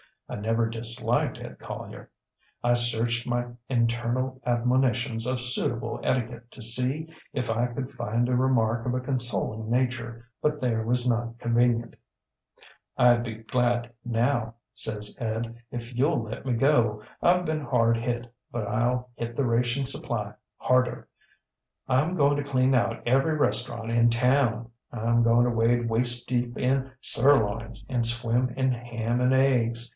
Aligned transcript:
I 0.27 0.35
never 0.37 0.67
disliked 0.67 1.39
Ed 1.39 1.59
Collier. 1.59 2.09
I 2.63 2.73
searched 2.73 3.27
my 3.27 3.47
internal 3.67 4.41
admonitions 4.45 5.27
of 5.27 5.41
suitable 5.41 5.99
etiquette 6.03 6.49
to 6.51 6.61
see 6.63 7.13
if 7.33 7.49
I 7.51 7.67
could 7.67 7.91
find 7.91 8.29
a 8.29 8.35
remark 8.35 8.85
of 8.85 8.93
a 8.95 9.01
consoling 9.01 9.69
nature, 9.69 10.25
but 10.41 10.61
there 10.61 10.83
was 10.85 11.07
none 11.07 11.33
convenient. 11.35 11.97
ŌĆ£ŌĆśIŌĆÖd 12.97 13.25
be 13.25 13.33
glad, 13.43 13.91
now, 14.05 14.41
ŌĆÖ 14.43 14.53
says 14.75 15.17
Ed, 15.19 15.57
ŌĆśif 15.73 15.97
youŌĆÖll 15.97 16.23
let 16.23 16.45
me 16.45 16.53
go. 16.53 17.03
IŌĆÖve 17.21 17.45
been 17.45 17.65
hard 17.65 17.97
hit, 17.97 18.33
but 18.51 18.65
IŌĆÖll 18.67 19.05
hit 19.17 19.35
the 19.35 19.45
ration 19.45 19.85
supply 19.85 20.33
harder. 20.57 21.09
IŌĆÖm 21.89 22.15
going 22.17 22.37
to 22.37 22.49
clean 22.49 22.73
out 22.73 23.05
every 23.05 23.35
restaurant 23.35 23.91
in 23.91 24.09
town. 24.09 24.71
IŌĆÖm 24.93 25.23
going 25.25 25.43
to 25.45 25.51
wade 25.51 25.89
waist 25.89 26.27
deep 26.29 26.57
in 26.57 26.89
sirloins 27.01 27.85
and 27.89 28.07
swim 28.07 28.49
in 28.55 28.71
ham 28.71 29.19
and 29.19 29.33
eggs. 29.33 29.89